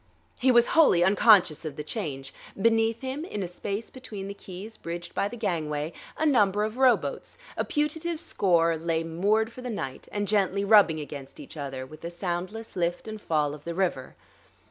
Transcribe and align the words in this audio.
He 0.39 0.49
was 0.51 0.65
wholly 0.73 1.03
unconscious 1.03 1.63
of 1.63 1.75
the 1.75 1.83
change. 1.83 2.33
Beneath 2.59 3.01
him, 3.01 3.23
in 3.23 3.43
a 3.43 3.47
space 3.47 3.91
between 3.91 4.27
the 4.27 4.33
quays 4.33 4.75
bridged 4.75 5.13
by 5.13 5.27
the 5.27 5.37
gangway, 5.37 5.93
a 6.17 6.25
number 6.25 6.63
of 6.63 6.77
rowboats, 6.79 7.37
a 7.55 7.63
putative 7.63 8.19
score, 8.19 8.77
lay 8.77 9.03
moored 9.03 9.51
for 9.53 9.61
the 9.61 9.69
night 9.69 10.07
and 10.11 10.27
gently 10.27 10.65
rubbing 10.65 10.99
against 10.99 11.39
each 11.39 11.55
other 11.55 11.85
with 11.85 12.01
the 12.01 12.09
soundless 12.09 12.75
lift 12.75 13.07
and 13.07 13.21
fall 13.21 13.53
of 13.53 13.63
the 13.63 13.75
river. 13.75 14.15